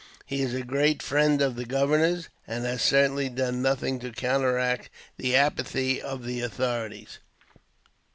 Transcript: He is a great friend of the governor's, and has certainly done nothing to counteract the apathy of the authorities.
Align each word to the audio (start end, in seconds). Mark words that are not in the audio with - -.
He 0.25 0.41
is 0.41 0.55
a 0.55 0.63
great 0.63 1.03
friend 1.03 1.43
of 1.43 1.55
the 1.55 1.63
governor's, 1.63 2.27
and 2.47 2.65
has 2.65 2.81
certainly 2.81 3.29
done 3.29 3.61
nothing 3.61 3.99
to 3.99 4.11
counteract 4.11 4.89
the 5.17 5.35
apathy 5.35 6.01
of 6.01 6.25
the 6.25 6.41
authorities. 6.41 7.19